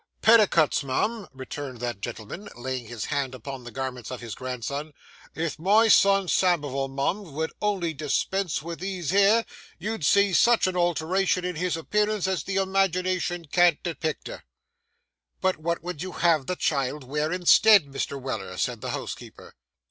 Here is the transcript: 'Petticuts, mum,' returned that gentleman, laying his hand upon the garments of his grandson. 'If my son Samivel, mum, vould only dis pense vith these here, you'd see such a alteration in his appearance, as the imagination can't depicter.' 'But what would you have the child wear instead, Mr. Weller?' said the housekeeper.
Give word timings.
'Petticuts, 0.23 0.83
mum,' 0.83 1.27
returned 1.31 1.79
that 1.79 2.01
gentleman, 2.01 2.49
laying 2.55 2.87
his 2.87 3.05
hand 3.13 3.35
upon 3.35 3.63
the 3.63 3.69
garments 3.71 4.09
of 4.09 4.19
his 4.19 4.33
grandson. 4.33 4.93
'If 5.35 5.59
my 5.59 5.89
son 5.89 6.27
Samivel, 6.27 6.87
mum, 6.87 7.23
vould 7.25 7.51
only 7.61 7.93
dis 7.93 8.23
pense 8.23 8.57
vith 8.57 8.79
these 8.79 9.11
here, 9.11 9.45
you'd 9.77 10.03
see 10.03 10.33
such 10.33 10.65
a 10.65 10.75
alteration 10.75 11.45
in 11.45 11.55
his 11.55 11.77
appearance, 11.77 12.25
as 12.25 12.41
the 12.43 12.55
imagination 12.55 13.45
can't 13.45 13.83
depicter.' 13.83 14.41
'But 15.39 15.57
what 15.57 15.83
would 15.83 16.01
you 16.01 16.13
have 16.13 16.47
the 16.47 16.55
child 16.55 17.03
wear 17.03 17.31
instead, 17.31 17.85
Mr. 17.85 18.19
Weller?' 18.19 18.57
said 18.57 18.81
the 18.81 18.89
housekeeper. 18.89 19.53